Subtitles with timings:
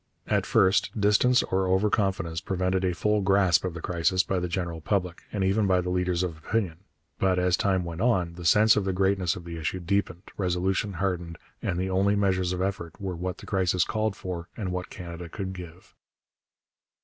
[0.25, 4.47] At first, distance or over confidence prevented a full grasp of the crisis by the
[4.47, 6.77] general public, and even by the leaders of opinion;
[7.19, 10.93] but, as time went on, the sense of the greatness of the issue deepened, resolution
[10.93, 14.89] hardened, and the only measures of effort were what the crisis called for and what
[14.89, 15.93] Canada could give.